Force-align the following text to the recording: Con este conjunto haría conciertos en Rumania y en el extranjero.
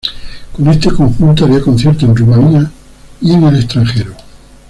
Con 0.53 0.67
este 0.67 0.89
conjunto 0.91 1.45
haría 1.45 1.61
conciertos 1.61 2.09
en 2.09 2.15
Rumania 2.15 2.71
y 3.21 3.33
en 3.33 3.43
el 3.43 3.57
extranjero. 3.57 4.15